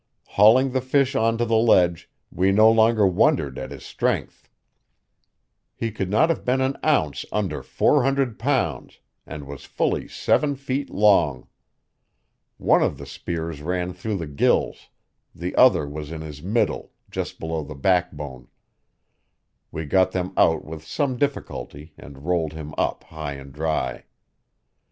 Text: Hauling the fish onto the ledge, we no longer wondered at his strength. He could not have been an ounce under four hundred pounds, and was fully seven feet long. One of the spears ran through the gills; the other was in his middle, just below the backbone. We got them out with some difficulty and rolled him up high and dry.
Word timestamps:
Hauling 0.29 0.71
the 0.71 0.81
fish 0.81 1.15
onto 1.15 1.45
the 1.45 1.55
ledge, 1.57 2.09
we 2.31 2.51
no 2.51 2.71
longer 2.71 3.05
wondered 3.05 3.59
at 3.59 3.69
his 3.69 3.85
strength. 3.85 4.49
He 5.75 5.91
could 5.91 6.09
not 6.09 6.29
have 6.31 6.43
been 6.43 6.59
an 6.59 6.75
ounce 6.83 7.23
under 7.31 7.61
four 7.61 8.01
hundred 8.01 8.39
pounds, 8.39 8.99
and 9.27 9.45
was 9.45 9.63
fully 9.63 10.07
seven 10.07 10.55
feet 10.55 10.89
long. 10.89 11.47
One 12.57 12.81
of 12.81 12.97
the 12.97 13.05
spears 13.05 13.61
ran 13.61 13.93
through 13.93 14.17
the 14.17 14.25
gills; 14.25 14.89
the 15.35 15.55
other 15.55 15.87
was 15.87 16.11
in 16.11 16.21
his 16.21 16.41
middle, 16.41 16.93
just 17.11 17.37
below 17.39 17.61
the 17.61 17.75
backbone. 17.75 18.47
We 19.71 19.85
got 19.85 20.13
them 20.13 20.33
out 20.35 20.65
with 20.65 20.83
some 20.83 21.15
difficulty 21.15 21.93
and 21.95 22.25
rolled 22.25 22.53
him 22.53 22.73
up 22.75 23.03
high 23.03 23.33
and 23.33 23.53
dry. 23.53 24.05